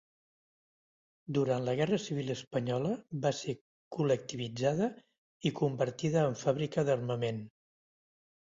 [1.37, 2.95] Durant la guerra civil espanyola
[3.27, 3.55] va ser
[3.97, 4.89] col·lectivitzada
[5.51, 7.47] i convertida en fàbrica d'armament.